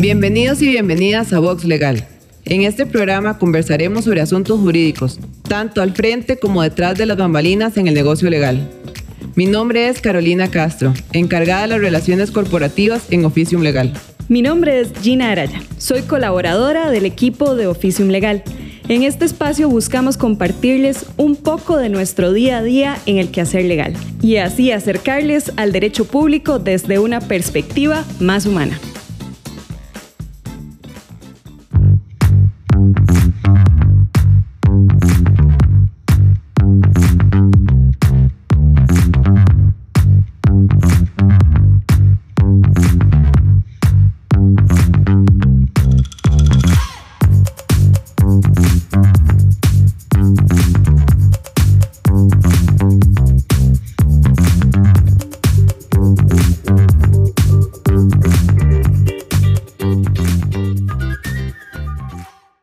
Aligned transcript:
Bienvenidos 0.00 0.62
y 0.62 0.68
bienvenidas 0.68 1.30
a 1.34 1.40
Vox 1.40 1.66
Legal. 1.66 2.08
En 2.46 2.62
este 2.62 2.86
programa 2.86 3.36
conversaremos 3.36 4.04
sobre 4.04 4.22
asuntos 4.22 4.58
jurídicos, 4.58 5.20
tanto 5.46 5.82
al 5.82 5.92
frente 5.92 6.38
como 6.38 6.62
detrás 6.62 6.96
de 6.96 7.04
las 7.04 7.18
bambalinas 7.18 7.76
en 7.76 7.86
el 7.86 7.92
negocio 7.92 8.30
legal. 8.30 8.66
Mi 9.34 9.44
nombre 9.44 9.88
es 9.88 10.00
Carolina 10.00 10.50
Castro, 10.50 10.94
encargada 11.12 11.62
de 11.62 11.68
las 11.68 11.80
relaciones 11.82 12.30
corporativas 12.30 13.02
en 13.10 13.26
Oficium 13.26 13.60
Legal. 13.60 13.92
Mi 14.30 14.40
nombre 14.40 14.80
es 14.80 14.90
Gina 15.02 15.32
Araya, 15.32 15.60
soy 15.76 16.00
colaboradora 16.00 16.90
del 16.90 17.04
equipo 17.04 17.54
de 17.54 17.66
Oficium 17.66 18.08
Legal. 18.08 18.42
En 18.88 19.02
este 19.02 19.26
espacio 19.26 19.68
buscamos 19.68 20.16
compartirles 20.16 21.04
un 21.18 21.36
poco 21.36 21.76
de 21.76 21.90
nuestro 21.90 22.32
día 22.32 22.56
a 22.56 22.62
día 22.62 22.96
en 23.04 23.18
el 23.18 23.30
quehacer 23.30 23.66
legal 23.66 23.92
y 24.22 24.36
así 24.36 24.72
acercarles 24.72 25.52
al 25.56 25.72
derecho 25.72 26.06
público 26.06 26.58
desde 26.58 26.98
una 26.98 27.20
perspectiva 27.20 28.06
más 28.18 28.46
humana. 28.46 28.80